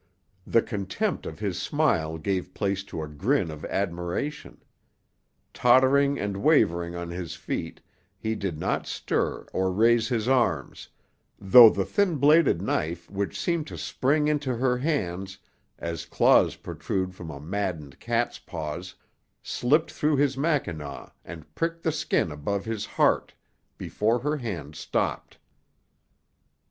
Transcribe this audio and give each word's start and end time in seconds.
The 0.47 0.63
contempt 0.63 1.27
of 1.27 1.37
his 1.37 1.61
smile 1.61 2.17
gave 2.17 2.55
place 2.55 2.83
to 2.85 3.03
a 3.03 3.07
grin 3.07 3.51
of 3.51 3.63
admiration. 3.65 4.63
Tottering 5.53 6.17
and 6.17 6.37
wavering 6.37 6.95
on 6.95 7.11
his 7.11 7.35
feet, 7.35 7.81
he 8.17 8.33
did 8.33 8.57
not 8.57 8.87
stir 8.87 9.45
or 9.53 9.71
raise 9.71 10.07
his 10.07 10.27
arms, 10.27 10.89
though 11.39 11.69
the 11.69 11.85
thin 11.85 12.15
bladed 12.15 12.63
knife 12.63 13.11
which 13.11 13.39
seemed 13.39 13.67
to 13.67 13.77
spring 13.77 14.27
into 14.27 14.55
her 14.55 14.75
hands 14.79 15.37
as 15.77 16.07
claws 16.07 16.55
protrude 16.55 17.13
from 17.13 17.29
a 17.29 17.39
maddened 17.39 17.99
cat's 17.99 18.39
paws, 18.39 18.95
slipped 19.43 19.91
through 19.91 20.15
his 20.17 20.35
mackinaw 20.35 21.11
and 21.23 21.53
pricked 21.53 21.83
the 21.83 21.91
skin 21.91 22.31
above 22.31 22.65
his 22.65 22.87
heart, 22.87 23.35
before 23.77 24.17
her 24.21 24.37
hand 24.37 24.75
stopped. 24.75 25.37